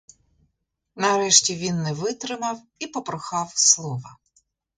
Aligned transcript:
Нарешті 0.95 1.55
він 1.55 1.81
не 1.83 1.93
витримав 1.93 2.61
і 2.79 2.87
попрохав 2.87 3.51
слова. 3.55 4.17